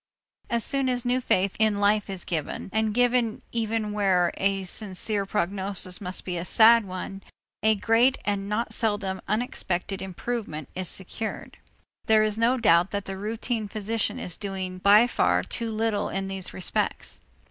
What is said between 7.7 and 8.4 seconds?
great